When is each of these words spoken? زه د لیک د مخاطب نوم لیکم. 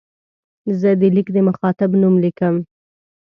زه 0.79 0.89
د 1.01 1.03
لیک 1.15 1.27
د 1.33 1.37
مخاطب 1.47 1.89
نوم 2.01 2.15
لیکم. 2.23 2.55